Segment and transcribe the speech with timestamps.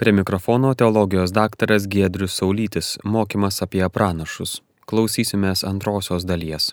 [0.00, 4.54] Prie mikrofono teologijos daktaras Giedrius Saulytis, mokymas apie pranašus.
[4.88, 6.70] Klausysimės antrosios dalies.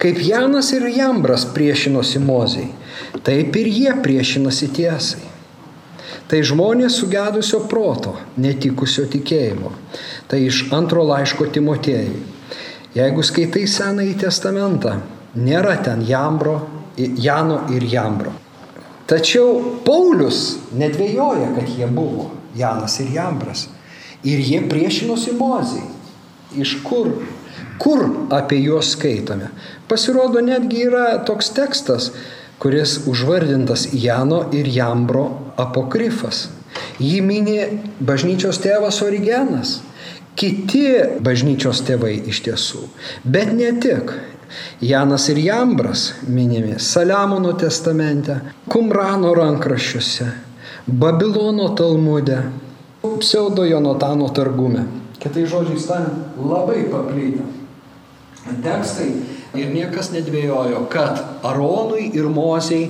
[0.00, 2.70] Kaip Janas ir Jambras priešinosi Mozijai,
[3.28, 5.28] taip ir jie priešinasi tiesai.
[6.32, 9.76] Tai žmonės sugedusio proto, netikusio tikėjimo.
[10.32, 12.24] Tai iš antro laiško Timotėjui.
[12.96, 14.96] Jeigu skaitai Senąjį testamentą,
[15.36, 16.60] nėra ten Jambro,
[16.96, 18.32] Jano ir Jambro.
[19.12, 23.68] Tačiau Paulius nedvėjoja, kad jie buvo Janas ir Jambras.
[24.22, 25.88] Ir jie priešinosi Mozijai.
[26.62, 27.08] Iš kur
[27.82, 29.48] Kur apie juos skaitome?
[29.88, 32.12] Pasirodo, netgi yra toks tekstas,
[32.62, 35.24] kuris užvardintas Jano ir Jambro
[35.58, 36.44] apokrifas.
[37.02, 37.64] Jį minė
[38.00, 39.80] bažnyčios tėvas Origenas,
[40.38, 40.84] kiti
[41.26, 42.86] bažnyčios tėvai iš tiesų.
[43.24, 44.14] Bet ne tik.
[44.84, 48.36] Janas ir Jambras minimi Saliamono testamente,
[48.68, 50.26] Kumrano rankraščiuose,
[50.86, 52.42] Babilono Talmude,
[53.18, 54.86] pseudo Jonatano targume.
[55.22, 57.46] Kitai žodžiai tariant, labai paplitę
[58.62, 59.10] tekstai
[59.58, 62.88] ir niekas nedvėjojo, kad Aronui ir Mozei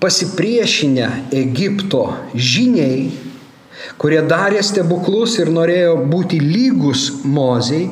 [0.00, 3.10] pasipriešinę Egipto žiniai,
[4.00, 7.90] kurie darė stebuklus ir norėjo būti lygus Mozei,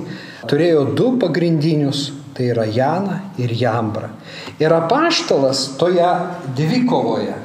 [0.49, 4.09] turėjo du pagrindinius, tai yra Jana ir Jambra.
[4.57, 6.09] Ir apaštalas toje
[6.57, 7.37] dvikovoje,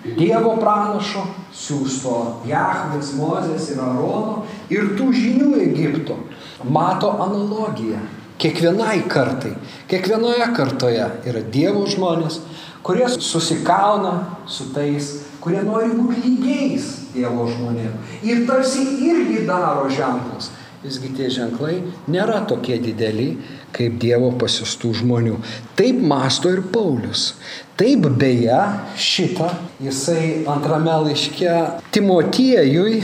[0.00, 2.14] Dievo pranašo, siūsto
[2.48, 6.16] Jahvės, Mozės ir Arono ir tų žinių Egipto,
[6.64, 8.00] mato analogiją
[8.40, 9.50] Kiekvienai kartai,
[9.84, 12.38] kiekvienoje kartoje yra Dievo žmonės,
[12.80, 14.14] kurie susikauna
[14.48, 15.10] su tais,
[15.44, 18.14] kurie nori būti lygiais Dievo žmonėms.
[18.24, 20.48] Ir tarsi irgi daro ženklus.
[20.80, 23.34] Visgi tie ženklai nėra tokie dideli,
[23.76, 25.40] kaip Dievo pasiustų žmonių.
[25.78, 27.34] Taip masto ir Paulius.
[27.80, 28.60] Taip beje
[29.00, 29.48] šitą
[29.80, 31.54] jisai antrame laiške
[31.94, 33.00] Timotiejui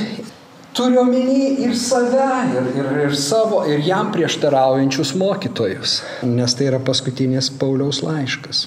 [0.76, 6.80] turi omeny ir save, ir, ir, ir savo, ir jam prieštaraujančius mokytojus, nes tai yra
[6.84, 8.66] paskutinis Pauliaus laiškas.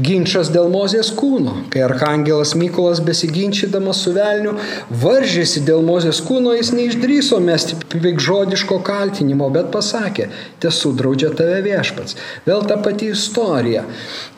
[0.00, 4.54] Ginčas dėl Mozės kūno, kai arhangelas Mykolas besiginčydamas su velniu
[5.02, 10.30] varžėsi dėl Mozės kūno, jis neišdryso mesti pikžodiško kaltinimo, bet pasakė,
[10.62, 12.16] tiesų draudžia tave viešpats.
[12.46, 13.84] Vėl ta pati istorija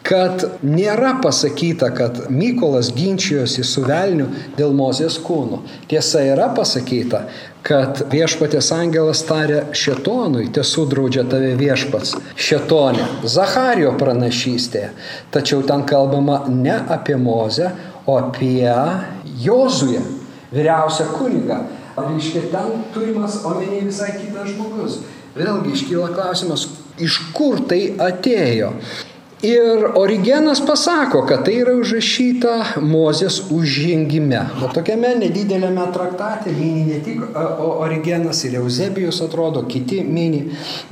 [0.07, 5.63] kad nėra pasakyta, kad Mykolas ginčijosi su velniu dėl Mozės kūno.
[5.91, 7.25] Tiesa yra pasakyta,
[7.67, 14.91] kad viešpatės angelas tarė šetonui, tiesų draudžia tave viešpats, šetonė, Zachario pranašystėje.
[15.35, 17.71] Tačiau ten kalbama ne apie Mozę,
[18.07, 18.67] o apie
[19.45, 20.03] Jozują,
[20.53, 21.63] vyriausią kunigą.
[21.97, 25.03] Reiškia, ten turimas omeny visai kitas žmogus.
[25.37, 26.67] Vėlgi iškyla klausimas,
[27.01, 28.73] iš kur tai atėjo.
[29.43, 32.53] Ir Origenas pasako, kad tai yra užrašyta
[32.87, 34.39] Mozės užžengime.
[34.63, 37.25] O tokiame nedidelėme traktate mini ne tik
[37.59, 40.45] Origenas ir Eusebijus atrodo, kiti mini,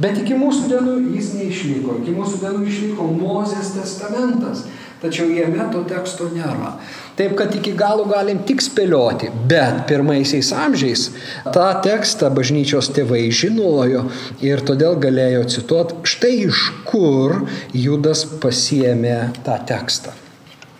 [0.03, 2.01] bet iki mūsų dienų jis neišliko.
[2.03, 4.67] Iki mūsų dienų išliko Mozės testamentas
[5.03, 6.75] tačiau jame to teksto nėra.
[7.19, 11.09] Taip kad iki galo galim tik spėlioti, bet pirmaisiais amžiais
[11.53, 14.07] tą tekstą bažnyčios tėvai žinojo
[14.45, 17.43] ir todėl galėjo cituoti štai iš kur
[17.77, 20.17] Judas pasiemė tą tekstą.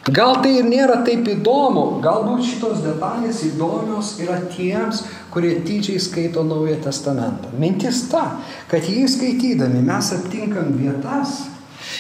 [0.09, 6.41] Gal tai ir nėra taip įdomu, galbūt šitos detalės įdomios yra tiems, kurie tyčiai skaito
[6.43, 7.53] Naują Testamentą.
[7.61, 8.25] Mintis ta,
[8.71, 11.50] kad jį skaitydami mes aptinkam vietas,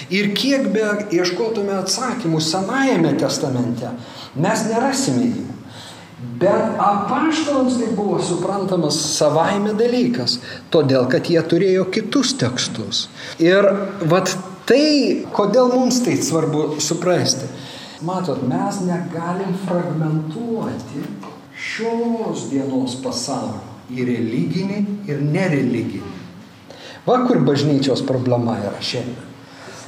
[0.09, 3.93] Ir kiek be ieškotume atsakymų Senajame testamente,
[4.35, 5.47] mes nerasime jų.
[6.41, 10.39] Bet apaštalams tai buvo suprantamas savaime dalykas,
[10.73, 13.07] todėl kad jie turėjo kitus tekstus.
[13.41, 13.65] Ir
[14.09, 14.35] vat
[14.69, 17.49] tai, kodėl mums tai svarbu suprasti.
[18.05, 21.05] Matot, mes negalim fragmentuoti
[21.57, 24.79] šios dienos pasaulio į religinį
[25.11, 26.15] ir nereliginį.
[27.09, 29.30] Va kur bažnyčios problema yra šiandien.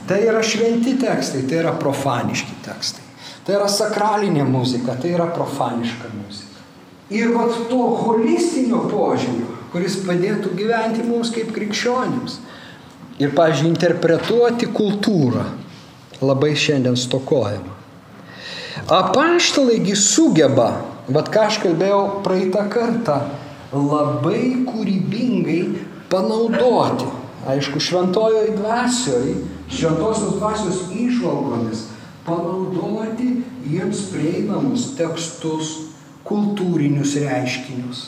[0.09, 3.05] Tai yra šventi tekstai, tai yra profaniški tekstai.
[3.47, 6.49] Tai yra sakralinė muzika, tai yra profaniška muzika.
[7.13, 12.39] Ir vat to holistinio požiūrio, kuris padėtų gyventi mums kaip krikščionims.
[13.21, 15.45] Ir, pažiūrėjau, interpretuoti kultūrą
[16.23, 17.79] labai šiandien stokojama.
[18.93, 20.71] Apaštalaigi sugeba,
[21.13, 23.19] vad ką aš kalbėjau praeitą kartą,
[23.73, 25.61] labai kūrybingai
[26.11, 27.09] panaudoti,
[27.53, 29.35] aišku, šventojoj dvasioj
[29.73, 31.87] šventosios dvasios išvalgomis
[32.27, 35.73] panaudoti jiems prieinamus tekstus,
[36.27, 38.03] kultūrinius reiškinius.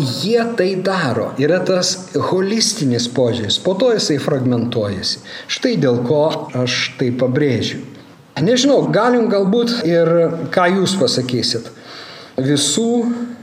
[0.00, 5.20] Jie tai daro, yra tas holistinis požiūris, po to jisai fragmentuojasi.
[5.52, 6.22] Štai dėl ko
[6.56, 7.82] aš tai pabrėžiu.
[8.40, 10.08] Nežinau, galim galbūt ir
[10.54, 11.68] ką jūs pasakysit.
[12.40, 12.88] Visų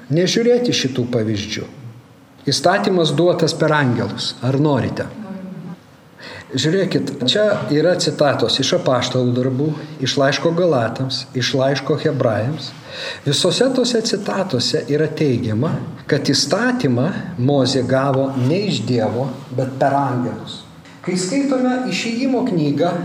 [0.09, 1.67] nežiūrėti šitų pavyzdžių.
[2.49, 4.33] Įstatymas duotas per angelus.
[4.41, 5.05] Ar norite?
[6.49, 9.67] Žiūrėkit, čia yra citatos iš apaštalų darbų,
[10.01, 12.71] iš laiško Galatams, iš laiško Hebrajams.
[13.21, 15.69] Visose tose citatose yra teigiama,
[16.09, 17.05] kad įstatymą
[17.37, 20.63] Mozė gavo ne iš Dievo, bet per angelus.
[21.05, 22.95] Kai skaitome išėjimo knygą,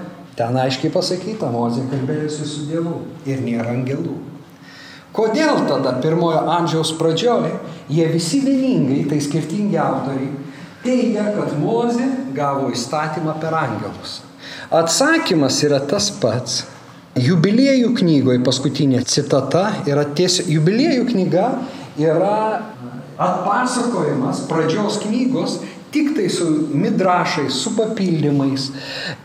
[0.40, 4.22] ten aiškiai pasakyta, Mozė kalbėjusi su Dievu ir nėra angelų.
[5.14, 7.52] Kodėl tada pirmojo amžiaus pradžioje
[7.92, 10.32] jie visi vieningai, tai skirtingi autoriai,
[10.84, 14.20] teigia, kad Mozė gavo įstatymą per angelus?
[14.74, 16.62] Atsakymas yra tas pats.
[17.14, 21.44] Jubiliejų knygoje paskutinė citata yra tiesiog, jubiliejų knyga
[22.00, 22.38] yra
[23.14, 25.60] atpasakojimas pradžios knygos
[25.94, 28.70] tik tai su midrašais, su papildymais.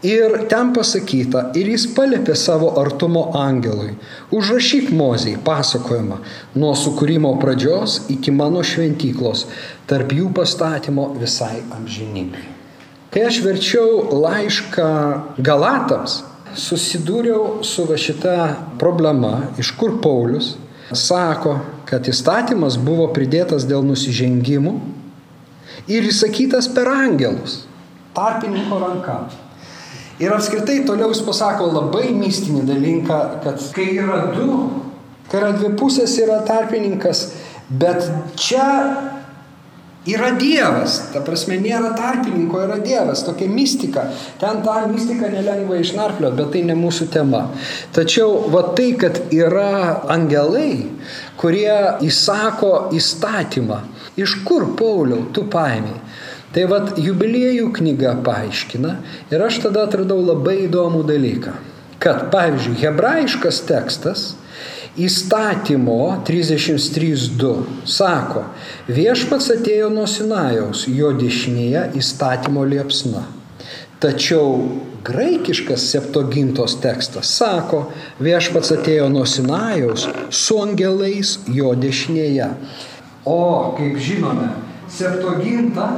[0.05, 3.95] Ir ten pasakyta, ir jis palėpė savo artumo angelui.
[4.35, 6.19] Užrašyk moziai pasakojimą
[6.61, 9.47] nuo sukūrimo pradžios iki mano šventyklos,
[9.89, 12.45] tarp jų pastatymo visai amžinybei.
[13.09, 14.89] Kai aš verčiau laišką
[15.41, 16.19] Galatams,
[16.53, 18.35] susidūriau su va šita
[18.81, 20.53] problema, iš kur Paulius
[20.93, 21.57] sako,
[21.89, 24.77] kad įstatymas buvo pridėtas dėl nusižengimų
[25.87, 27.63] ir įsakytas per angelus,
[28.17, 29.19] tarpininko ranka.
[30.19, 34.49] Ir apskritai toliau jis pasako labai mistinį dalyką, kad kai yra du,
[35.31, 37.29] kai yra dvi pusės, yra tarpininkas,
[37.69, 38.03] bet
[38.35, 38.65] čia
[40.09, 44.07] yra Dievas, ta prasme nėra tarpininko, yra Dievas, tokia mistika.
[44.41, 47.45] Ten tą mistiką nelengva išnarpliot, bet tai ne mūsų tema.
[47.95, 50.87] Tačiau va tai, kad yra angelai,
[51.39, 53.81] kurie įsako įstatymą,
[54.23, 55.97] iš kur Pauliau tu paėmė.
[56.53, 58.95] Tai vad jubiliejų knyga paaiškina
[59.29, 61.53] ir aš tada atradau labai įdomų dalyką.
[62.01, 64.29] Kad pavyzdžiui, hebrajiškas tekstas
[64.99, 67.51] įstatymo 33.2
[67.87, 68.45] sako,
[68.89, 73.27] viešpats atėjo nuo Sinajaus, jo dešinėje įstatymo liepsna.
[73.99, 77.85] Tačiau graikiškas septogintos tekstas sako,
[78.23, 82.47] viešpats atėjo nuo Sinajaus su angelais jo dešinėje.
[83.29, 84.49] O, kaip žinome,
[84.89, 85.89] septoginta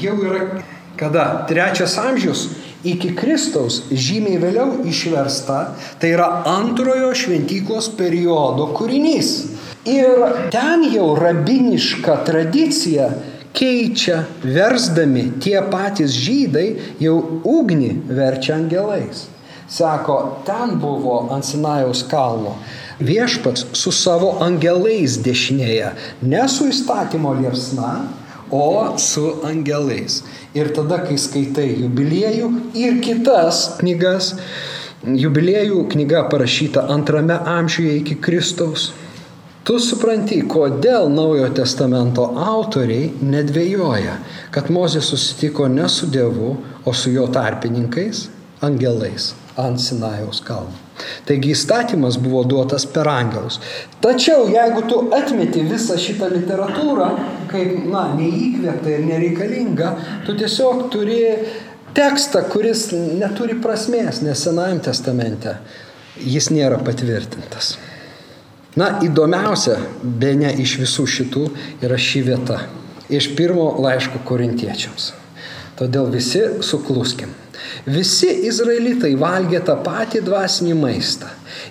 [0.00, 0.62] jau yra
[0.96, 1.44] kada?
[1.48, 2.46] Trečias amžius
[2.86, 5.58] iki Kristaus žymiai vėliau išversta,
[6.00, 9.32] tai yra antrojo šventyklos periodo kūrinys.
[9.88, 10.24] Ir
[10.54, 13.10] ten jau rabiniška tradicija
[13.56, 16.68] keičia, versdami tie patys žydai
[17.04, 19.26] jau ugnį verčia angelais.
[19.68, 22.56] Sako, ten buvo ant Sinajaus kalno
[23.00, 25.92] viešpats su savo angelais dešinėje,
[26.22, 27.92] ne su įstatymo liepsna,
[28.50, 30.22] o su angelais.
[30.56, 32.48] Ir tada, kai skaitai jubiliejų
[32.80, 34.32] ir kitas knygas,
[35.04, 38.90] jubiliejų knyga parašyta antrame amžiuje iki Kristaus,
[39.68, 44.16] tu supranti, kodėl Naujojo testamento autoriai nedvėjoja,
[44.54, 46.56] kad Mozė susitiko ne su Dievu,
[46.88, 48.30] o su jo tarpininkais,
[48.64, 50.74] angelais ant Sinajaus kalno.
[51.28, 53.60] Taigi įstatymas buvo duotas per angelus.
[54.02, 57.08] Tačiau jeigu tu atmeti visą šitą literatūrą,
[57.50, 59.92] kaip, na, neįkvėpta ir nereikalinga,
[60.26, 61.20] tu tiesiog turi
[61.94, 65.58] tekstą, kuris neturi prasmės, nes Senajame testamente
[66.18, 67.76] jis nėra patvirtintas.
[68.78, 71.46] Na, įdomiausia, be ne iš visų šitų,
[71.82, 72.60] yra ši vieta.
[73.10, 75.12] Iš pirmo laiško korintiečiams.
[75.78, 77.30] Todėl visi sukluskim.
[77.86, 81.28] Visi izraelitai valgė tą patį dvasinį maistą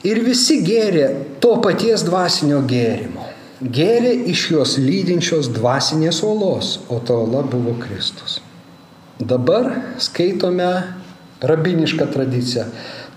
[0.08, 1.08] ir visi gėrė
[1.44, 3.26] to paties dvasinio gėrimo.
[3.60, 8.38] Gėrė iš jos lydinčios dvasinės olos, o ta ola buvo Kristus.
[9.18, 10.70] Dabar skaitome
[11.42, 12.68] rabinišką tradiciją.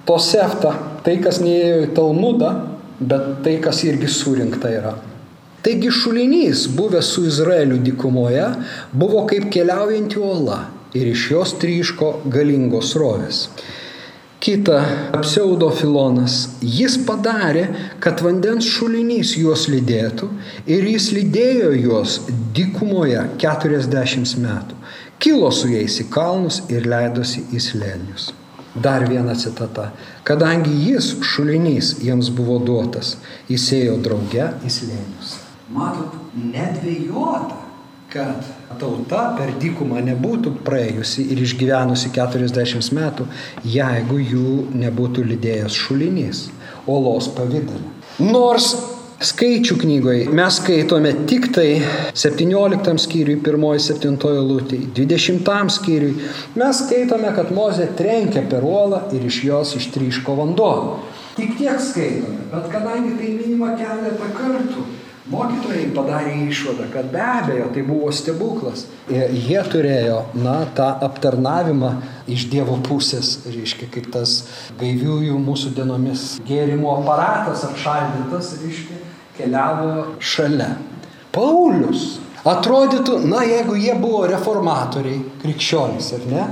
[0.09, 0.73] Tosefta,
[1.05, 2.51] tai kas neėjo į Talmudą,
[2.99, 4.97] bet tai kas irgi surinkta yra.
[5.61, 8.47] Taigi šulinys, buvęs su Izraeliu dykumoje,
[8.97, 10.63] buvo kaip keliaujanti ola
[10.95, 13.45] ir iš jos tryško galingos rovės.
[14.41, 14.79] Kita
[15.21, 17.67] pseudofilonas, jis padarė,
[18.01, 20.31] kad vandens šulinys juos lydėtų
[20.65, 22.15] ir jis lydėjo juos
[22.57, 24.79] dykumoje 40 metų.
[25.21, 28.31] Kilo su jais į kalnus ir leidosi į slėnius.
[28.73, 29.91] Dar viena citata.
[30.25, 33.19] Kadangi jis šulinys jiems buvo duotas,
[33.51, 35.35] jis ėjo drauge į slėnius.
[35.75, 37.61] Matot, nedvėjota
[38.11, 38.47] kad
[38.79, 43.27] tauta per dykumą nebūtų praėjusi ir išgyvenusi 40 metų,
[43.67, 46.47] jeigu jų nebūtų lydėjęs šulinys,
[46.91, 47.83] olos pavydalė.
[48.21, 48.75] Nors
[49.21, 51.81] skaičių knygoje mes skaitome tik tai
[52.17, 56.15] 17 skyriui, 1-7 lūtį, 20 skyriui
[56.61, 60.73] mes skaitome, kad Mozė trenkė per uolą ir iš jos ištryško vanduo.
[61.37, 64.87] Tik tiek skaitome, bet kadangi tai minima keletą kartų,
[65.31, 68.89] Mokytojai padarė išvadą, kad be abejo tai buvo stebuklas.
[69.13, 71.93] Ir jie turėjo, na, tą aptarnavimą
[72.31, 74.41] iš Dievo pusės, reiškia, kaip tas
[74.81, 78.99] gaiviųjų mūsų dienomis gėrimo aparatas apšaldytas, reiškia,
[79.39, 80.73] keliavo šalia.
[81.31, 86.47] Paulius atrodytų, na, jeigu jie buvo reformatoriai, krikščionys, ar ne,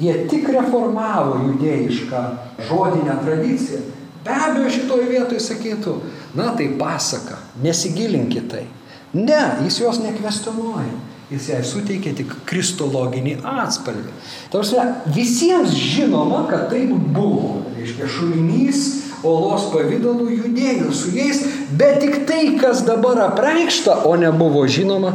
[0.00, 2.22] jie tik reformavo judėjišką
[2.70, 3.82] žodinę tradiciją,
[4.22, 5.96] Be abejo, šitoje vietoje sakytų,
[6.38, 8.66] na tai pasaka, nesigilinkit tai.
[9.12, 10.92] Ne, jis jos nekvestionuoja.
[11.32, 14.10] Jis jai suteikia tik kristologinį atspalvį.
[14.52, 14.82] Tarsi
[15.14, 17.62] visiems žinoma, kad taip buvo.
[17.76, 18.82] Reiškia, šulinys
[19.26, 21.40] olos pavydalų judėjo su jais,
[21.78, 25.14] bet tik tai, kas dabar apreikšta, o nebuvo žinoma,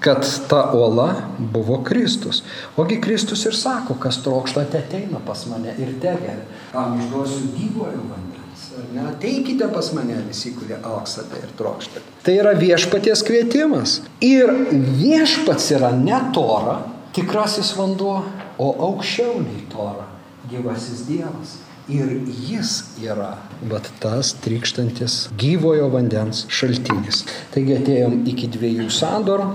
[0.00, 2.42] kad ta uola buvo Kristus.
[2.76, 6.44] Ogi Kristus ir sako, kas trokštate ateina pas mane ir tegeria.
[6.72, 8.70] Kam išduosiu gyvojo vandens.
[8.94, 12.04] Ne, ateikite pas mane visi, kurie auksate ir trokštate.
[12.22, 14.00] Tai yra viešpaties kvietimas.
[14.20, 16.80] Ir viešpats yra ne tora,
[17.16, 18.20] tikrasis vanduo,
[18.58, 20.08] o aukščiau nei tora,
[20.50, 21.62] gyvasis Dievas.
[21.86, 23.36] Ir jis yra,
[23.70, 27.20] bet tas trykštantis gyvojo vandens šaltinis.
[27.54, 29.46] Taigi atėjom iki dviejų sandorų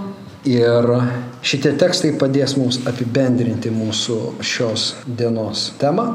[0.47, 0.89] ir
[1.45, 6.07] šitie tekstai padės mums apibendrinti mūsų šios dienos temą.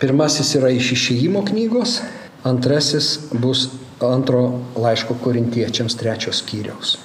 [0.00, 2.00] Pirmasis yra iš išėjimo knygos,
[2.44, 3.70] antrasis bus
[4.04, 6.96] antro laiško korintiečiams trečios skyriaus.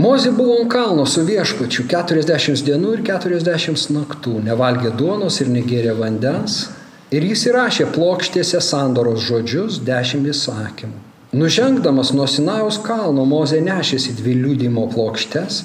[0.00, 5.92] Mozė buvo ant kalno su viešpačiu 40 dienų ir 40 naktų, nevalgė duonos ir negėrė
[5.98, 6.70] vandens,
[7.12, 11.11] ir jis įrašė plokštėse sandoros žodžius dešimt įsakymų.
[11.32, 15.62] Nužengdamas nuo Sinajaus kalno Mozė nešėsi dvi liūdimo plokštes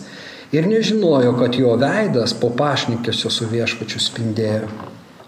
[0.55, 4.69] ir nežinojo, kad jo veidas po pašnikėsio su viešpačiu spindėjo.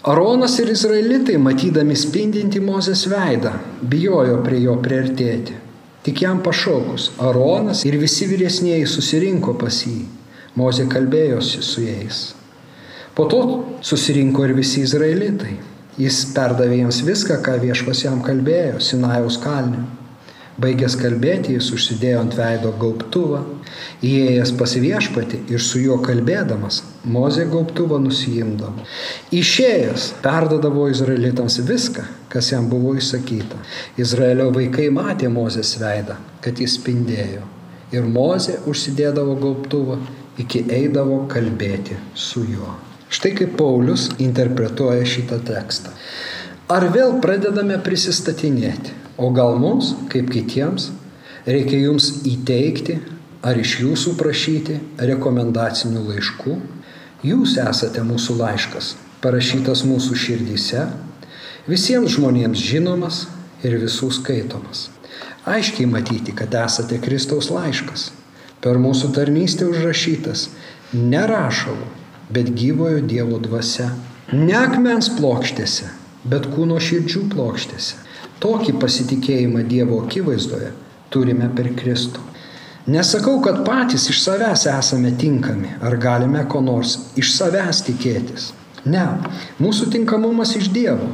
[0.08, 3.52] Aronas ir izraelitai, matydami spindinti Mozės veidą,
[3.84, 5.60] bijojo prie jo priartėti.
[6.08, 10.06] Tik jam pašaukus, Aronas ir visi vyresnėji susirinko pas jį.
[10.56, 12.24] Mozė kalbėjosi su jais.
[13.12, 13.44] Po to
[13.84, 15.58] susirinko ir visi izraelitai.
[16.00, 19.84] Jis perdavė jiems viską, ką viešpas jam kalbėjo Sinajaus kalniu.
[20.60, 23.40] Baigęs kalbėti, jis užsidėjo ant veido gaubtuvą,
[24.04, 28.84] įėjęs pas viešpati ir su juo kalbėdamas, Mozė gaubtuvą nusijimdavo.
[29.36, 33.62] Išėjęs perdodavo izraelitams viską, kas jam buvo įsakyta.
[34.04, 37.48] Izraelio vaikai matė Mozės veidą, kad jis spindėjo.
[37.96, 40.00] Ir Mozė užsidėdavo gaubtuvą,
[40.44, 42.76] iki eidavo kalbėti su juo.
[43.10, 45.96] Štai kaip Paulius interpretuoja šitą tekstą.
[46.70, 49.00] Ar vėl pradedame prisistatinėti?
[49.20, 50.94] O gal mums, kaip kitiems,
[51.44, 52.94] reikia jums įteikti
[53.44, 54.78] ar iš jūsų prašyti
[55.10, 56.56] rekomendacinių laiškų?
[57.28, 60.86] Jūs esate mūsų laiškas, parašytas mūsų širdyse,
[61.68, 63.26] visiems žmonėms žinomas
[63.68, 64.88] ir visų skaitomas.
[65.44, 68.14] Aiškiai matyti, kad esate Kristaus laiškas,
[68.64, 70.48] per mūsų tarnystę užrašytas
[70.96, 71.92] ne rašalų,
[72.32, 73.92] bet gyvojo Dievo dvasia,
[74.32, 75.92] ne akmens plokštėse,
[76.24, 78.06] bet kūno širdžių plokštėse
[78.40, 80.72] Tokį pasitikėjimą Dievo akivaizdoje
[81.12, 82.22] turime per Kristų.
[82.90, 88.54] Nesakau, kad patys iš savęs esame tinkami ar galime ko nors iš savęs tikėtis.
[88.90, 89.04] Ne,
[89.60, 91.10] mūsų tinkamumas iš Dievo,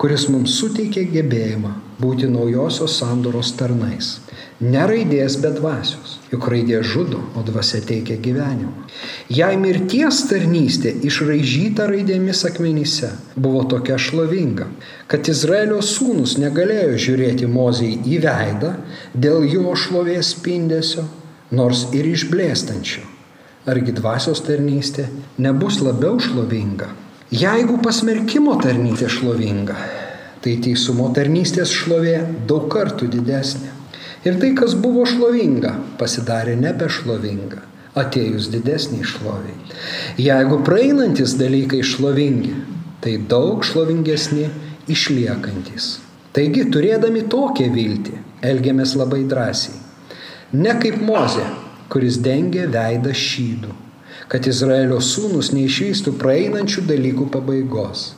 [0.00, 4.16] kuris mums suteikė gebėjimą būti naujosios sandoros tarnais.
[4.60, 6.16] Ne raidės, bet dvasios.
[6.32, 8.72] Juk raidė žudo, o dvasia teikia gyvenimą.
[9.32, 14.68] Jei mirties tarnystė išraižyta raidėmis akmenyse buvo tokia šlovinga,
[15.12, 18.74] kad Izraelio sūnus negalėjo žiūrėti Mozijai į veidą
[19.12, 21.04] dėl jo šlovės spindesio,
[21.52, 23.04] nors ir išblėstančio.
[23.66, 25.08] Argi dvasios tarnystė
[25.42, 26.92] nebus labiau šlovinga?
[27.34, 29.74] Jeigu pasmerkimo tarnystė šlovinga,
[30.44, 33.72] tai teisumo tarnystės šlovė daug kartų didesnė.
[34.22, 37.64] Ir tai, kas buvo šlovinga, pasidarė nebešlovinga,
[37.98, 39.56] atėjus didesniai šloviai.
[40.22, 42.52] Jeigu praeinantis dalykai šlovingi,
[43.02, 44.46] tai daug šlovingesni
[44.86, 45.96] išliekantis.
[46.30, 49.74] Taigi, turėdami tokią viltį, elgiamės labai drąsiai.
[50.54, 51.42] Ne kaip Mozė,
[51.90, 53.74] kuris dengė veidą šydų,
[54.32, 58.08] kad Izraelio sūnus neišvystų praeinančių dalykų pabaigos.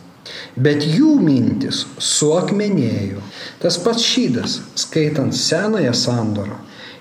[0.57, 3.23] Bet jų mintis suakmenėjo.
[3.63, 6.59] Tas pats šydas, skaitant senąją sandorą,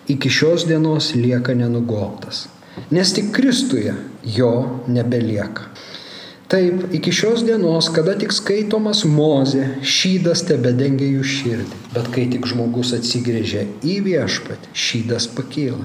[0.08, 2.46] iki šios dienos lieka nenugoltas.
[2.94, 3.96] Nes tik Kristuje
[4.38, 4.54] jo
[4.88, 5.72] nebelieka.
[6.48, 11.80] Taip, iki šios dienos, kada tik skaitomas mozė, šydas tebe dengia jų širdį.
[11.92, 15.84] Bet kai tik žmogus atsigrėžia į viešpatį, šydas pakyla.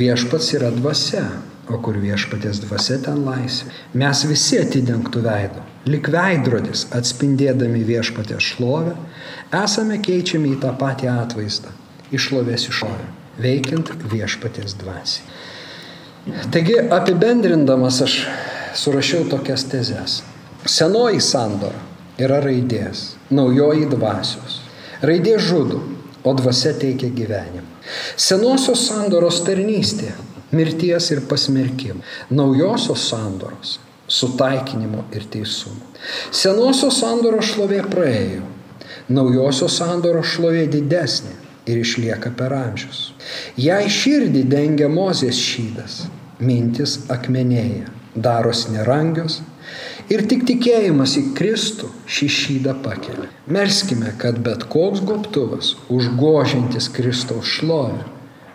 [0.00, 1.26] Viešpats yra dvasia,
[1.68, 3.72] o kur viešpatės dvasia ten laisvė.
[4.00, 8.96] Mes visi atidengtų veido, lik veidrodis atspindėdami viešpatės šlovę,
[9.64, 11.72] esame keičiami į tą patį atvaizdą,
[12.12, 13.14] išlovės išlovę.
[13.38, 15.26] veikiant viešpaties dvasiai.
[16.52, 18.16] Taigi apibendrindamas aš
[18.76, 20.22] surašiau tokias tezes.
[20.68, 21.78] Senoji sandora
[22.20, 24.58] yra raidės, naujoji dvasios.
[25.06, 25.80] Raidė žudo,
[26.26, 27.64] o dvasia teikia gyvenimą.
[28.18, 30.10] Senosios sandoros tarnystė-
[30.52, 32.00] mirties ir pasmerkimo.
[32.30, 33.78] Naujosios sandoros-
[34.18, 35.84] sutaikinimo ir teisumo.
[36.30, 38.42] Senosios sandoros šlovė praėjo.
[39.08, 41.34] Naujosios sandoros šlovė didesnė
[41.66, 43.12] ir išlieka per amžius.
[43.56, 46.06] Jei širdį dengia mozės šydas,
[46.40, 49.40] mintis akmenėja, daros nerangios
[50.12, 53.28] ir tik tikėjimas į Kristų šį šydą pakelia.
[53.46, 58.06] Melskime, kad bet koks gobtuvas, užgožintis Kristaus šlovę,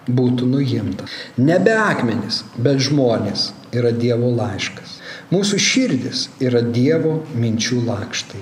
[0.08, 1.12] būtų nuimtas.
[1.38, 5.00] Nebe akmenys, bet žmonės yra Dievo laiškas.
[5.34, 8.42] Mūsų širdis yra Dievo minčių lakštai.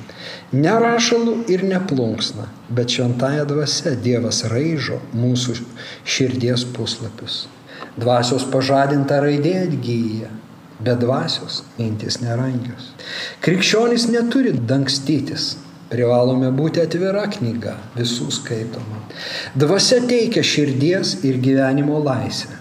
[0.51, 5.59] Nerašalų ir neplunksna, bet šventąją dvasę Dievas raižo mūsų
[6.03, 7.45] širdies puslapius.
[7.95, 10.31] Dvasios pažadinta raidė atgyja,
[10.81, 12.91] be dvasios mintis nerangios.
[13.45, 15.53] Krikščionys neturi dangstytis,
[15.91, 19.03] privalome būti atvira knyga, visų skaitoma.
[19.59, 22.57] Dvasia teikia širdies ir gyvenimo laisvę.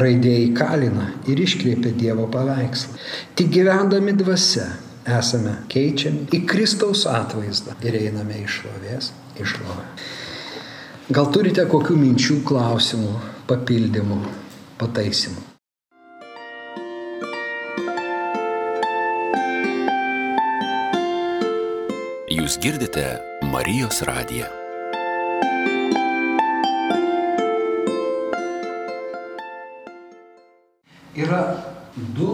[0.00, 2.98] Raidė įkalina ir iškreipia Dievo paveikslą.
[3.38, 4.66] Tik gyvendami dvasia
[5.18, 9.10] esame keičiami į Kristaus atvaizdą ir einame iš šlovės
[9.40, 9.88] į šlovę.
[11.10, 13.16] Gal turite kokių minčių, klausimų,
[13.50, 14.20] papildymų?
[14.80, 15.49] pataisimų.
[22.30, 23.02] Jūs girdite
[23.50, 24.46] Marijos radiją.
[31.18, 31.40] Yra
[32.14, 32.28] du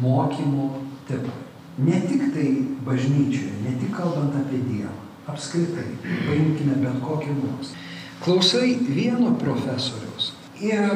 [0.00, 0.66] mokymo
[1.06, 1.38] tipai.
[1.78, 2.48] Ne tik tai
[2.88, 4.90] bažnyčioje, ne tik kalbant apie Dievą,
[5.30, 5.92] apskritai,
[6.26, 7.86] paimkime bet kokį mokslą.
[8.26, 10.90] Klausai vieno profesoriaus ir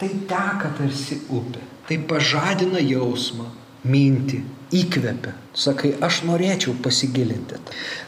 [0.00, 1.60] tai teka tarsi upė.
[1.90, 3.52] Tai pažadina jausmą,
[3.84, 4.42] mintį,
[4.82, 5.34] įkvepia.
[5.52, 7.60] Sakai, aš norėčiau pasigilinti.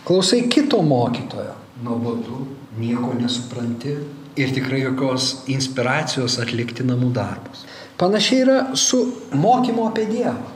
[0.07, 1.55] Klausai kito mokytojo.
[1.85, 2.45] Nuobodu,
[2.79, 3.97] nieko nesupranti
[4.39, 7.65] ir tikrai jokios inspiracijos atlikti namų darbus.
[7.99, 9.01] Panašiai yra su
[9.35, 10.51] mokymu apie Dievą.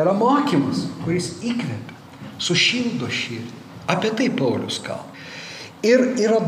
[0.00, 1.96] Yra mokymas, kuris įkvepia,
[2.40, 3.58] sušildo širdį.
[3.90, 5.06] Apie tai Paulius kalba.
[5.86, 6.38] Ir yra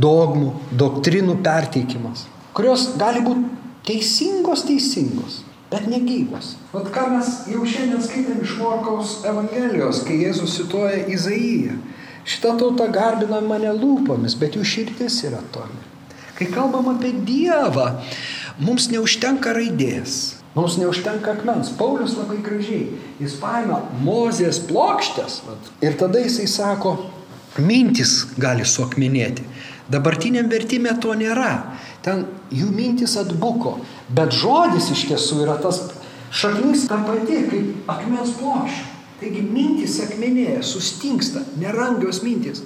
[0.00, 3.48] dogmų, doktrinų perteikimas, kurios gali būti
[3.88, 6.54] teisingos, teisingos, bet negyvos.
[6.72, 11.78] Vat ką mes jau šiandien skaitėm iš Morkaus Evangelijos, kai Jėzus cituoja Izaiją.
[12.26, 15.78] Šitą tautą garbina mane lūpomis, bet jų širdis yra toli.
[16.36, 17.86] Kai kalbam apie Dievą,
[18.60, 21.70] mums neužtenka raidės, mums neužtenka akmens.
[21.78, 22.90] Paulius labai gražiai,
[23.22, 26.96] jis paima mozės plokštės vat, ir tada jisai sako,
[27.62, 29.46] mintis gali suakmenėti.
[29.88, 33.76] Dabartiniam vertime to nėra ten jų mintis atbuko,
[34.14, 35.82] bet žodis iš tiesų yra tas
[36.34, 38.92] šaknis ta pati, kaip akmens plokščia.
[39.16, 42.60] Taigi mintis akmenėje, sustingsta, nerangios mintis.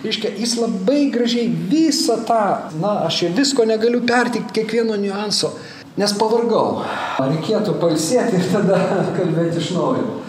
[0.00, 2.44] Iškia, jis labai gražiai visą tą,
[2.80, 5.52] na, aš čia visko negaliu pertikti kiekvieno niuanso,
[6.00, 6.80] nes pavargau.
[7.20, 8.80] Reikėtų palsėti ir tada
[9.18, 10.22] kalbėti iš naujo.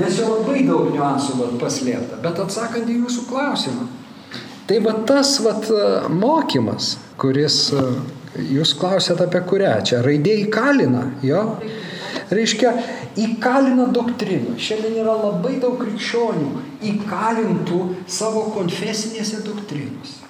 [0.00, 2.22] Nes čia labai daug niuansų vat, paslėpta.
[2.24, 3.90] Bet atsakant į jūsų klausimą,
[4.70, 5.50] Tai va tas va
[6.14, 7.58] mokymas, kuris,
[8.50, 11.44] jūs klausėt apie kurią, čia raidė įkalina, jo?
[12.30, 12.72] Reiškia,
[13.18, 14.56] įkalina doktriną.
[14.60, 16.50] Šiandien yra labai daug krikščionių
[16.92, 17.80] įkalintų
[18.10, 20.26] savo konfesinėse doktrinose.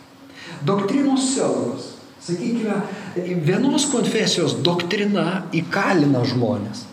[0.67, 1.95] Doktrinos siauros.
[2.21, 2.75] Sakykime,
[3.47, 6.85] vienos konfesijos doktrina įkalina žmonės.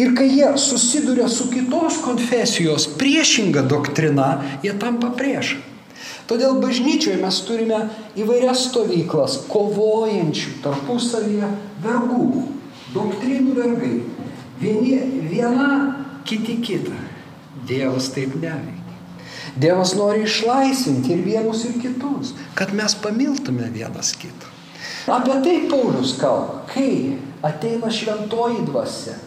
[0.00, 4.30] Ir kai jie susiduria su kitos konfesijos priešinga doktrina,
[4.64, 5.60] jie tampa priešai.
[6.32, 7.78] Todėl bažnyčioje mes turime
[8.16, 11.50] įvairias stovyklas kovojančių tarpusavyje
[11.84, 12.44] vergų,
[12.94, 13.98] doktrinų vergai.
[14.62, 14.94] Vieni
[15.28, 15.66] viena,
[16.24, 16.96] kiti kitą.
[17.68, 18.96] Dievas taip neveikia.
[19.60, 24.48] Dievas nori išlaisvinti ir vienus, ir kitus, kad mes pamiltume vienas kitą.
[25.12, 29.20] Apie tai Paulius kalba, kai ateina šventoji dvasia.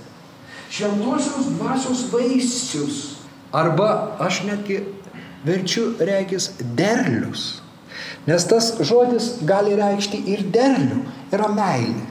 [0.74, 3.02] Šventosios dvasios vaisius.
[3.54, 4.82] Arba aš netgi
[5.46, 7.62] verčiu regis derlius.
[8.26, 11.04] Nes tas žodis gali reikšti ir derlių,
[11.34, 12.08] yra meilė.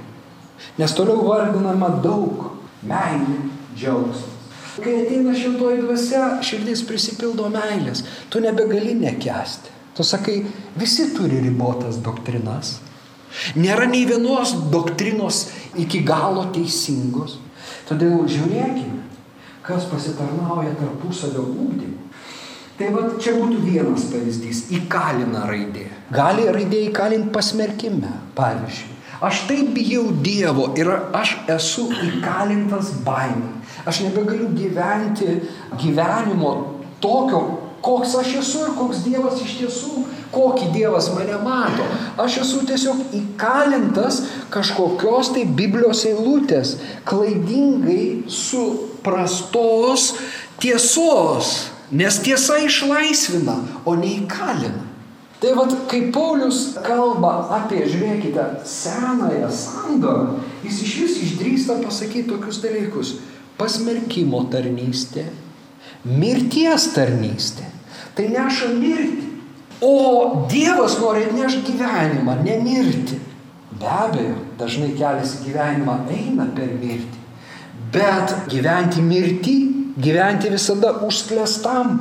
[0.78, 2.52] Nes toliau vardinama daug
[2.86, 3.40] meilė,
[3.74, 4.30] džiaugsmas.
[4.74, 9.70] Kai ateina šventoji dvasia, širdis prisipildo meilės, tu nebegali nekesti.
[9.94, 10.40] Tu sakai,
[10.74, 12.80] visi turi ribotas doktrinas.
[13.54, 15.44] Nėra nei vienos doktrinos
[15.78, 17.38] iki galo teisingos.
[17.86, 19.02] Todėl žiūrėkime,
[19.66, 22.03] kas pasitarnauja tarpusavio ūkdymu.
[22.74, 25.86] Tai va čia būtų vienas pavyzdys- įkalina raidė.
[26.10, 28.90] Gali raidė įkalinti pasmerkime, pavyzdžiui.
[29.22, 33.52] Aš taip bijau Dievo ir aš esu įkalintas baimė.
[33.86, 35.40] Aš nebegaliu gyventi
[35.78, 36.50] gyvenimo
[37.00, 37.42] tokio,
[37.84, 41.86] koks aš esu ir koks Dievas iš tiesų, kokį Dievas mane mato.
[42.18, 50.14] Aš esu tiesiog įkalintas kažkokios tai Biblijos eilutės, klaidingai suprastos
[50.58, 54.84] tiesos, nes tiesa išlaisvina, o neįkalina.
[55.44, 62.62] Tai vad, kai Paulius kalba apie, žiūrėkite, senąją sandorą, jis iš vis išdrįsta pasakyti tokius
[62.62, 63.10] dalykus.
[63.58, 65.26] Pasmerkimo tarnystė,
[66.08, 67.68] mirties tarnystė.
[68.16, 69.28] Tai neša mirtį.
[69.84, 73.20] O Dievas nori atnešti gyvenimą, ne mirtį.
[73.74, 77.20] Be abejo, dažnai kelias į gyvenimą eina per mirtį.
[77.92, 79.56] Bet gyventi mirtį,
[80.00, 81.98] gyventi visada užsklėstam,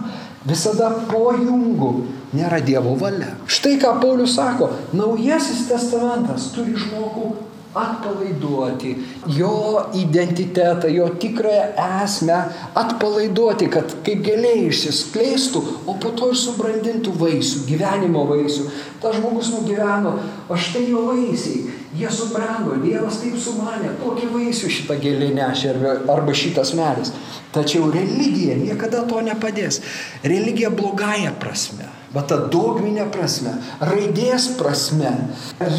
[0.50, 1.94] visada pojungų
[2.36, 3.36] nėra Dievo valia.
[3.48, 7.32] Štai ką Paulius sako, naujasis testamentas turi žmogų
[7.74, 8.92] atpalaiduoti,
[9.34, 11.64] jo identitetą, jo tikrąją
[12.04, 12.38] esmę
[12.78, 18.68] atpalaiduoti, kad kaip gėliai išsiskleistų, o po to ir subrandintų vaisių, gyvenimo vaisių.
[19.02, 20.14] Ta žmogus nugyveno,
[20.50, 21.66] o štai jo vaisiai,
[21.98, 25.74] jie subrendo, Dievas taip sumanė, tokį vaisių šitą gėlį nešė
[26.12, 27.14] arba šitas medis.
[27.54, 29.82] Tačiau religija niekada to nepadės.
[30.26, 35.12] Religija blogąją prasme va ta dogminė prasme, raidės prasme,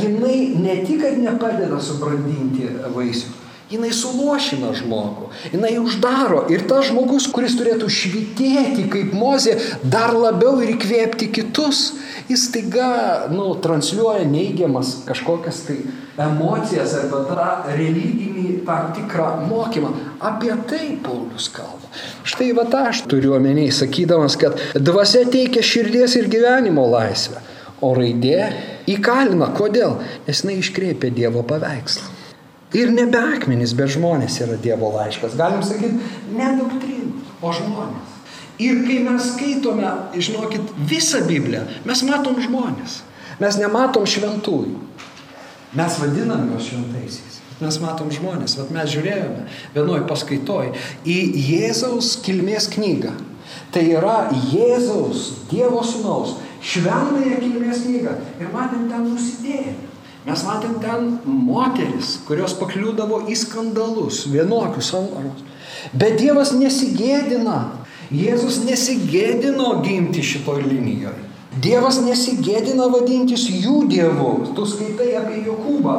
[0.00, 3.30] jinai ne tik, kad nepadeda subrandinti vaisių,
[3.72, 10.58] jinai suluošina žmogų, jinai uždaro ir tas žmogus, kuris turėtų švitėti kaip mozė, dar labiau
[10.64, 11.84] ir įkvėpti kitus,
[12.28, 12.88] jis taiga,
[13.32, 15.78] nu, transliuoja neigiamas kažkokias tai
[16.20, 19.90] emocijas arba tą religinį tam tikrą mokymą.
[20.24, 21.90] Apie tai Paulius kalba.
[22.26, 27.42] Štai va tą aš turiu omeny, sakydamas, kad dvasia teikia širdies ir gyvenimo laisvę,
[27.84, 28.50] o raidė
[28.90, 29.50] įkalina.
[29.56, 29.98] Kodėl?
[30.28, 32.13] Nes jinai iškreipia Dievo paveikslą.
[32.74, 35.36] Ir nebe akmenys, bet žmonės yra Dievo laiškas.
[35.38, 36.00] Galim sakyti,
[36.34, 38.14] ne doktrinų, o žmonės.
[38.62, 43.02] Ir kai mes skaitome, žinokit, visą Bibliją, mes matom žmonės.
[43.42, 44.78] Mes nematom šventųjų.
[45.74, 47.40] Mes vadinam juos šventaisiais.
[47.62, 50.72] Mes matom žmonės, bet mes žiūrėjome vienoj paskaitoj
[51.06, 53.14] į Jėzaus kilmės knygą.
[53.74, 54.18] Tai yra
[54.50, 58.14] Jėzaus, Dievo sūnaus, šventąją kilmės knygą.
[58.42, 59.93] Ir matėm ten nusidėjėlį.
[60.24, 65.42] Mes matėm ten moteris, kurios pakliūdavo į skandalus, vienokius anvarus.
[65.92, 67.58] Bet Dievas nesigėdina.
[68.14, 71.24] Jėzus nesigėdino gimti šitoj linijoje.
[71.64, 74.30] Dievas nesigėdina vadintis jų dievu.
[74.56, 75.98] Tu skaitai apie Jokūbą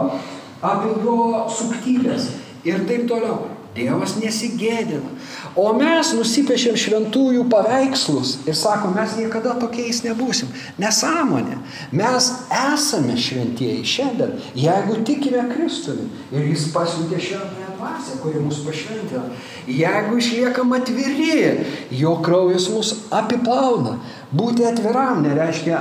[0.66, 2.32] apie jo suktybės
[2.68, 3.44] ir taip toliau.
[3.76, 5.10] Dievas nesigėdina.
[5.56, 10.50] O mes nusipiešiam šventųjų paveikslus ir sakom, mes niekada tokiais nebūsim.
[10.84, 11.62] Nesąmonė.
[11.96, 16.10] Mes esame šventieji šiandien, jeigu tikime Kristumi.
[16.36, 19.24] Ir jis pasiuntė šventąją dvasę, kuri mus pašventina.
[19.68, 21.66] Jeigu išliekam atviri,
[22.04, 24.02] jo kraujas mus apiplauna.
[24.36, 25.80] Būti atviram nereiškia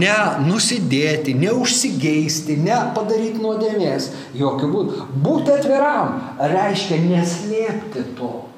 [0.00, 4.12] ne nusidėti, ne užsigeisti, ne padaryti nuodėmės.
[4.40, 5.10] Jokių būdų.
[5.24, 8.49] Būti atviram reiškia neslėpti to.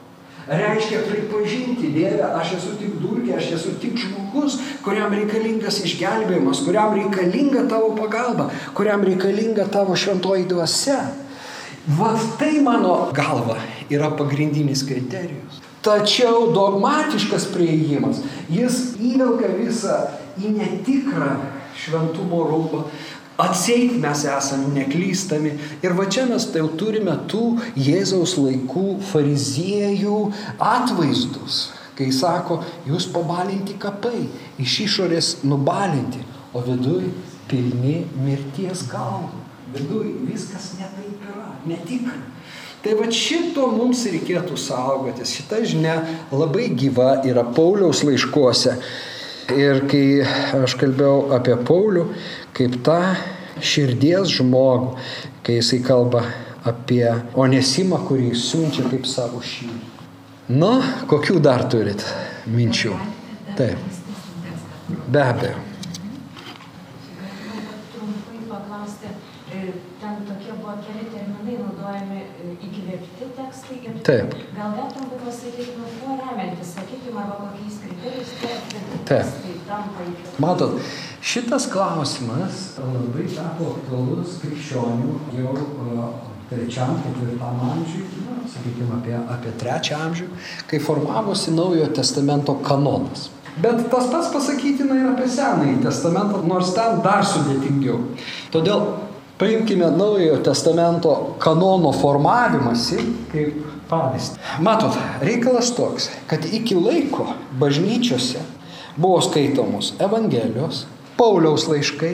[0.48, 6.96] Reiškia pripažinti, Dieve, aš esu tik durkė, aš esu tik žmogus, kuriam reikalingas išgelbėjimas, kuriam
[6.98, 10.98] reikalinga tavo pagalba, kuriam reikalinga tavo šventoji dvasia.
[11.98, 13.58] Vat tai mano galva
[13.90, 15.62] yra pagrindinis kriterijus.
[15.82, 19.96] Tačiau dogmatiškas prieigimas, jis įvelka visą
[20.38, 21.32] į netikrą
[21.78, 22.84] šventumo rūbą.
[23.40, 25.54] Atseit mes esame neklystami.
[25.82, 27.44] Ir va čia mes tai jau turime tų
[27.78, 30.18] Jėzaus laikų fariziejų
[30.60, 31.62] atvaizdus.
[31.96, 34.26] Kai sako, jūs pabalinti kapai,
[34.60, 37.08] iš išorės nubalinti, o viduj
[37.50, 39.40] pilni mirties galvų.
[39.72, 42.18] Viduj viskas netaip yra, netikra.
[42.82, 45.36] Tai va šito mums reikėtų saugotis.
[45.36, 46.00] Šita žinia
[46.34, 48.74] labai gyva yra Pauliaus laiškuose.
[49.50, 50.22] Ir kai
[50.62, 52.04] aš kalbėjau apie Paulių,
[52.54, 53.00] kaip tą
[53.62, 54.94] širdies žmogų,
[55.42, 56.22] kai jisai kalba
[56.68, 59.72] apie onesimą, kurį siunčia kaip savo šį.
[60.52, 60.72] Nu,
[61.10, 62.04] kokių dar turit
[62.50, 62.94] minčių?
[63.58, 63.78] Taip.
[65.10, 65.58] Be abejo.
[72.62, 73.76] Įkvėpti tekstai.
[74.06, 74.34] Taip.
[74.56, 77.51] Gal dar trumpai pasakyti, nu, kuo remiantis, sakykime, arba
[79.08, 79.26] Taip.
[80.42, 80.76] Matot,
[81.24, 85.54] šitas klausimas labai tapo aktualus krikščionių jau
[86.50, 90.26] trečiam, ketvirtam amžiui, na, sakykime, apie, apie trečią amžių,
[90.68, 93.30] kai formavosi naujojo testamento kanonas.
[93.62, 97.98] Bet tas pats pasakytina ir apie Senąjį testamentą, nors ten dar sudėtingiau.
[98.52, 98.86] Todėl
[99.42, 101.12] Paimkime Naujojo testamento
[101.42, 102.98] kanono formavimąsi
[103.32, 103.56] kaip
[103.90, 104.38] pavyzdį.
[104.62, 107.26] Matot, reikalas toks, kad iki laiko
[107.58, 108.44] bažnyčiose
[108.96, 112.12] buvo skaitomos Evangelijos, Pauliaus laiškai,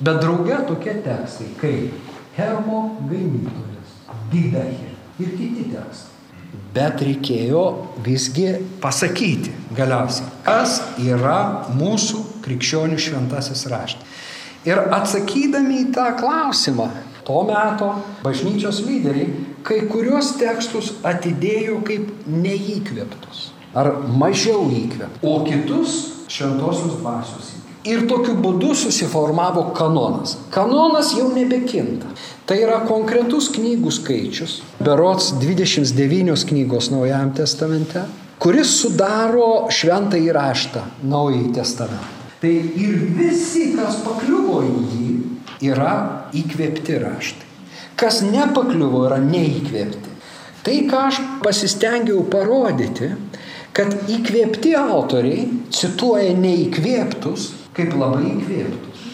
[0.00, 3.96] bet drauge tokie tekstai kaip Hermo ganytojas,
[4.32, 6.14] Didahir ir kiti tekstai.
[6.74, 7.62] Bet reikėjo
[8.04, 8.46] visgi
[8.80, 14.16] pasakyti galiausiai, kas yra mūsų krikščionių šventasis raštas.
[14.68, 16.88] Ir atsakydami į tą klausimą,
[17.24, 17.92] to meto
[18.24, 19.28] bažnyčios lyderiai
[19.66, 25.96] kai kuriuos tekstus atidėjo kaip neįkvėptus ar mažiau įkvėptus, o kitus
[26.28, 27.64] šventosios dvasios įkvėptus.
[27.88, 30.34] Ir tokiu būdu susiformavo kanonas.
[30.52, 32.10] Kanonas jau nebekinta.
[32.48, 38.02] Tai yra konkretus knygų skaičius, berots 29 knygos Naujajam testamente,
[38.42, 42.14] kuris sudaro šventą įraštą Naująjį testamentą.
[42.42, 45.14] Tai ir visi, kas pakliuvo į jį,
[45.70, 45.94] yra
[46.38, 47.48] įkvėpti raštai.
[47.98, 50.14] Kas nepakliuvo, yra neįkvėpti.
[50.62, 53.10] Tai, ką aš pasistengiau parodyti,
[53.78, 59.04] kad įkvėpti autoriai cituoja neįkvėptus kaip labai įkvėptus.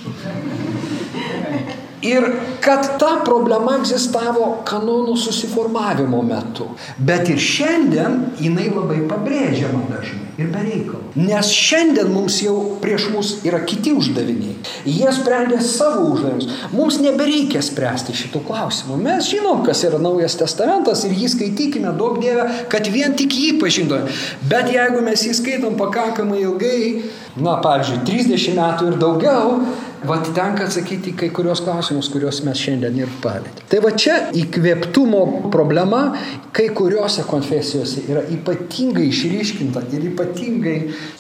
[2.05, 2.27] Ir
[2.65, 6.69] kad ta problema egzistavo kanonų susiformavimo metu.
[6.99, 11.03] Bet ir šiandien jinai labai pabrėžiama dažnai ir be reikalo.
[11.15, 14.57] Nes šiandien mums jau prieš mus yra kiti uždaviniai.
[14.89, 16.51] Jie sprendė savo uždavinius.
[16.75, 18.99] Mums nebereikia spręsti šitų klausimų.
[19.05, 23.55] Mes žinom, kas yra Naujas testamentas ir jį skaitykime daug dievę, kad vien tik jį
[23.63, 24.11] pažintume.
[24.51, 26.81] Bet jeigu mes jį skaitom pakankamai ilgai,
[27.39, 29.59] na, pavyzdžiui, 30 metų ir daugiau,
[30.05, 33.65] Vat tenka atsakyti kai kurios klausimus, kuriuos mes šiandien ir palėtėme.
[33.71, 35.21] Tai va čia įkvėptumo
[35.55, 36.01] problema
[36.53, 40.75] kai kuriuose konfesijose yra ypatingai išryškinta ir ypatingai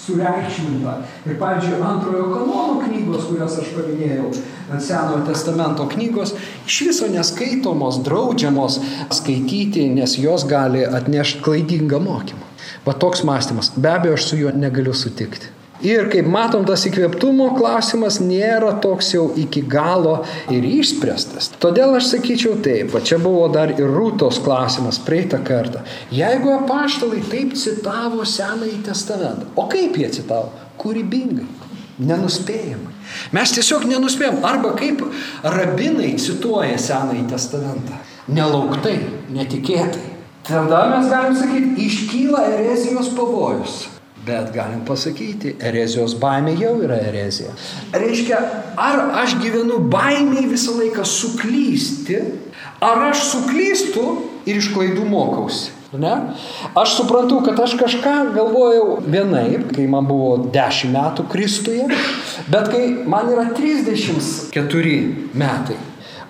[0.04, 0.98] sureikšminta.
[1.24, 4.28] Ir pavyzdžiui, antrojo kanono knygos, kurias aš paminėjau,
[4.74, 6.34] Senojo testamento knygos,
[6.68, 8.80] iš viso neskaitomos, draudžiamos
[9.16, 12.52] skaityti, nes jos gali atnešti klaidingą mokymą.
[12.84, 13.72] Va toks mąstymas.
[13.76, 15.53] Be abejo, aš su juo negaliu sutikti.
[15.82, 20.20] Ir kaip matom, tas įkvėptumo klausimas nėra toks jau iki galo
[20.52, 21.50] ir išspręstas.
[21.58, 25.82] Todėl aš sakyčiau taip, o čia buvo dar ir Rūtos klausimas praeitą kartą.
[26.14, 30.52] Jeigu apaštalai taip citavo Senąjį testamentą, o kaip jie citavo?
[30.78, 31.48] Kūrybingai,
[31.98, 32.94] nenuspėjamai.
[33.34, 34.40] Mes tiesiog nenuspėjom.
[34.46, 35.02] Arba kaip
[35.42, 37.98] rabinai cituoja Senąjį testamentą.
[38.30, 39.00] Nelauktai,
[39.34, 40.12] netikėtai.
[40.44, 43.93] Tada mes galim sakyti, iškyla erezijos pavojus.
[44.24, 47.52] Bet galim pasakyti, erezijos baimė jau yra erezija.
[47.92, 48.38] Reiškia,
[48.80, 52.20] ar aš gyvenu baimiai visą laiką suklysti,
[52.80, 54.04] ar aš suklystu
[54.48, 55.74] ir iš klaidų mokausi.
[55.98, 56.14] Ne?
[56.74, 61.86] Aš suprantu, kad aš kažką galvojau vienaip, kai man buvo 10 metų Kristuje,
[62.50, 64.96] bet kai man yra 34
[65.36, 65.78] metai,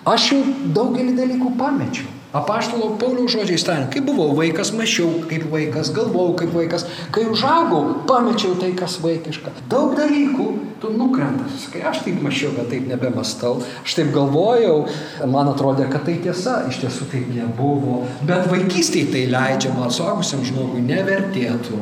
[0.04, 0.42] aš jau
[0.76, 2.13] daugelį dalykų pamečiau.
[2.34, 8.02] Apaštalo Pauliaus žodžiais tariant, kai buvau vaikas, mačiau kaip vaikas, galvojau kaip vaikas, kai užaugau,
[8.10, 9.52] pamečiau tai, kas vaikiška.
[9.70, 10.48] Daug dalykų
[10.80, 11.46] tu nukrenta.
[11.72, 14.84] Kai aš taip mačiau, bet taip nebemastau, aš taip galvojau,
[15.30, 18.02] man atrodė, kad tai tiesa, iš tiesų taip nebuvo.
[18.26, 21.80] Bet vaikystėje tai leidžiama, suaugusiam žmogui nevertėtų.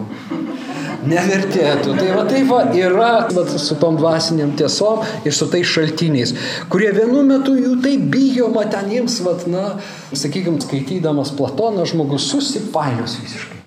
[1.09, 1.97] Nevertėtų.
[1.99, 6.35] Tai va tai va yra va, su tom dvasiniam tiesom ir su tais šaltiniais,
[6.71, 9.65] kurie vienu metu jų taip bijoma ten jiems, va, na,
[10.13, 13.62] sakykime, skaitydamas Platoną, žmogus susipainios visiškai.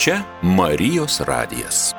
[0.00, 1.90] Čia Marijos radijas.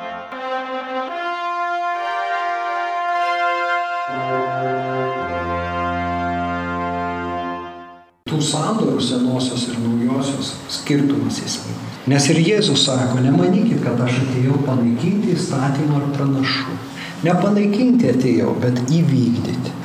[8.26, 12.00] tų sandorų senosios ir naujosios skirtumas esminis.
[12.10, 16.80] Nes ir Jėzus sako, nemanykit, kad aš atėjau panaikinti įstatymą ar pranašų.
[17.28, 19.76] Nepanaikinti atėjau, bet įvykdyti.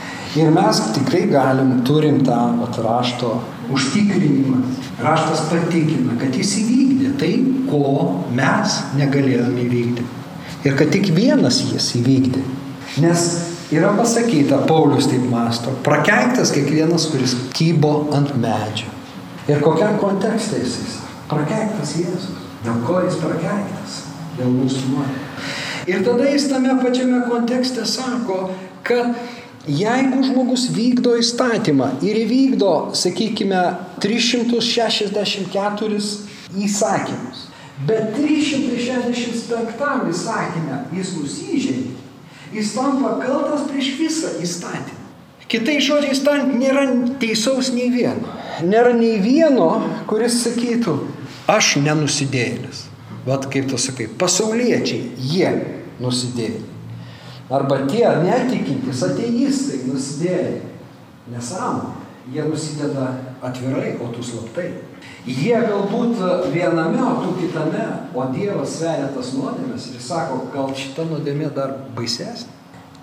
[0.41, 2.81] Ir mes tikrai galim, turim tą vat,
[3.67, 4.57] rašto užtikrinimą.
[5.03, 10.03] Raštas patikina, kad jis įvykdė tai, ko mes negalėjome įvykdyti.
[10.65, 12.41] Ir kad tik vienas jis įvykdė.
[13.03, 13.27] Nes
[13.71, 18.89] yra pasakyta, Paulius taip masto, prakeiktas kiekvienas, kuris kybo ant medžio.
[19.49, 20.99] Ir kokiam kontekste jis
[21.29, 22.43] prakeiktas Jėzus.
[22.65, 24.03] Dėl ko jis prakeiktas?
[24.39, 25.53] Dėl mūsų nuodėmės.
[25.87, 28.51] Ir tada jis tame pačiame kontekste sako,
[28.83, 29.15] kad
[29.69, 33.63] jeigu žmogus vykdo įstatymą ir įvykdo, sakykime,
[34.03, 35.99] 364
[36.67, 37.39] įsakymus,
[37.89, 41.95] bet 365 įsakymę jis nusižengė,
[42.55, 45.03] jis tampa kaltas prieš visą įstatymą.
[45.47, 46.89] Kitai žodžiais tariant, nėra
[47.23, 48.27] teisaus nei vieno.
[48.67, 49.69] Nėra nei vieno,
[50.11, 50.97] kuris sakytų,
[51.47, 52.87] aš nenusidėjėlis.
[53.27, 55.51] Vat kaip tu sakai, pasauliečiai, jie
[56.03, 56.76] nusidėjo.
[57.51, 60.65] Arba tie netikintis ateistai nusidėjo.
[61.31, 62.03] Nesąmonė.
[62.33, 63.07] Jie nusideda
[63.43, 64.73] atvirai, o tu slaptai.
[65.27, 66.19] Jie galbūt
[66.51, 71.77] viename, o tu kitame, o Dievas sveria tas nuodėmės ir sako, gal šita nuodėmė dar
[71.95, 72.51] baisesnė.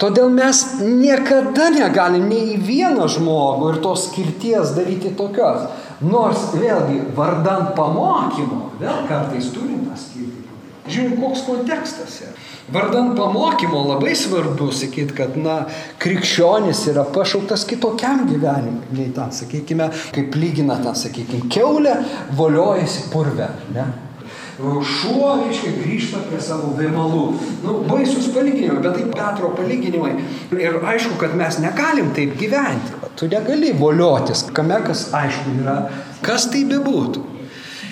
[0.03, 5.69] Todėl mes niekada negalim nei į vieną žmogų ir tos skirties daryti tokios.
[6.03, 10.42] Nors vėlgi vardan pamokymo, vėl kartais turim tą skirtį.
[10.83, 12.33] Žiūrėk, koks kontekstas yra.
[12.73, 15.61] Vardan pamokymo labai svarbu sakyti, kad, na,
[16.03, 21.97] krikščionis yra pašauktas kitokiam gyvenimui, nei ten, sakykime, kaip lygina ten, sakykime, keulė
[22.39, 23.87] voliojasi purve, ne?
[24.53, 27.23] Šuo, reiškia, grįžta prie savo vėmalų.
[27.65, 30.13] Nu, baisus palyginimai, bet tai Petro palyginimai.
[30.53, 32.99] Ir aišku, kad mes negalim taip gyventi.
[33.17, 35.79] Tu negali voliotis, kame kas aišku yra,
[36.23, 37.32] kas tai bebūtų.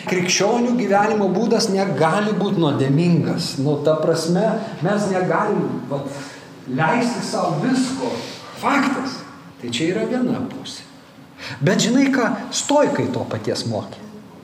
[0.10, 3.56] Krikščionių gyvenimo būdas negali būti nuodėmingas.
[3.62, 4.46] Nu, ta prasme,
[4.86, 6.08] mes negalim vat,
[6.68, 8.14] leisti savo visko.
[8.62, 9.20] Faktas.
[9.62, 10.88] Tai čia yra viena pusė.
[11.62, 14.02] Bet žinai ką, stoikai to paties mokė.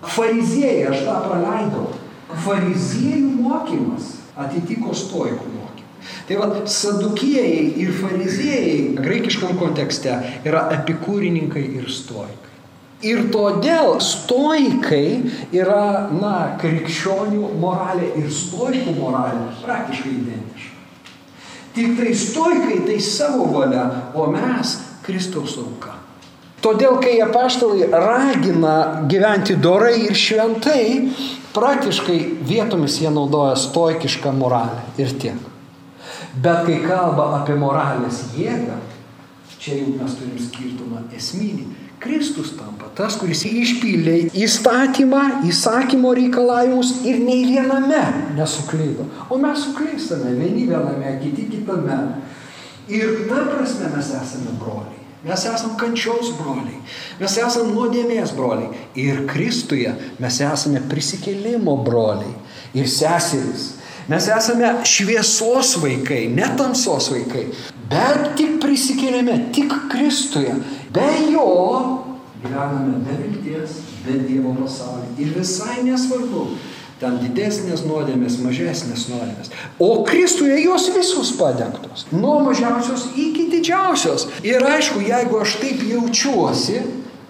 [0.07, 1.87] Fariziejai, aš tą praleidau.
[2.45, 5.67] Fariziejų mokymas atitiko stoikų mokymą.
[6.27, 10.13] Tai vad, sadukėjai ir fariziejai graikiškam kontekste
[10.47, 12.46] yra epikūrininkai ir stoikai.
[13.05, 15.19] Ir todėl stoikai
[15.53, 20.73] yra, na, krikščionių moralė ir stoikų moralė praktiškai identiška.
[21.77, 23.85] Tik tai stoikai tai savo valia,
[24.17, 24.73] o mes
[25.05, 25.93] Kristaus auka.
[26.65, 30.81] Todėl, kai apaštalai ragina gyventi dorai ir šventai,
[31.53, 32.17] praktiškai
[32.49, 35.37] vietomis jie naudoja stoikišką moralę ir tiek.
[36.33, 38.81] Bet kai kalba apie moralės jėgą,
[39.61, 47.17] čia jau mes turim skirtumą esminį Kristus tampa tas, kuris išpildė įstatymą, įsakymo reikalavimus ir
[47.25, 48.03] nei viename
[48.37, 49.07] nesuklydo.
[49.33, 51.97] O mes suklystame vieni viename, kiti kitame.
[52.87, 55.01] Ir ta prasme mes esame broliai.
[55.25, 56.77] Mes esame kančios broliai.
[57.19, 58.69] Mes esame nuodėmės broliai.
[58.95, 62.35] Ir Kristuje mes esame prisikėlimo broliai
[62.77, 63.73] ir seserys.
[64.07, 67.49] Mes esame šviesos vaikai, ne tamsos vaikai.
[67.91, 70.53] Bet tik prisikėlėme, tik Kristuje.
[70.93, 71.47] Be jo
[72.43, 75.15] gyvename be vilties, be Dievo pasaulį.
[75.21, 76.43] Ir visai nesvarbu,
[77.01, 79.51] ten didesnės nuodėmės, mažesnės nuodėmės.
[79.81, 82.07] O Kristuje jos visus padengtos.
[82.13, 84.27] Nuo mažiausios iki didžiausios.
[84.45, 86.81] Ir aišku, jeigu aš taip jaučiuosi,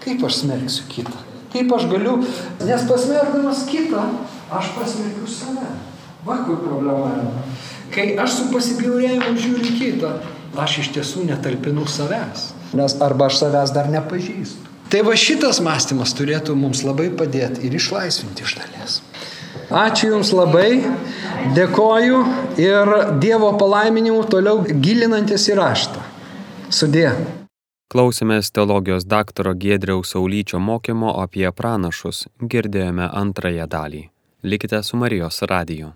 [0.04, 1.24] kaip aš smerksiu kitą?
[1.54, 2.18] Kaip aš galiu,
[2.68, 4.04] nes pasmerkdamas kitą,
[4.52, 5.72] aš pasmerkiu save.
[6.28, 7.46] Va kur problema yra.
[7.94, 10.12] Kai aš su pasibjaurėjimu žiūriu kitą,
[10.60, 12.52] aš iš tiesų netalpinu savęs.
[12.76, 14.74] Nes arba aš savęs dar nepažįstu.
[14.92, 19.02] Tai va šitas mąstymas turėtų mums labai padėti ir išlaisvinti iš dalies.
[19.68, 20.80] Ačiū Jums labai,
[21.58, 22.20] dėkoju
[22.64, 26.06] ir Dievo palaiminimų toliau gilinantis į raštą.
[26.72, 27.12] Sudė.
[27.92, 34.04] Klausėmės teologijos daktaro Giedriaus Saulyčio mokymo apie pranašus, girdėjome antrąją dalį.
[34.44, 35.94] Likite su Marijos radiju.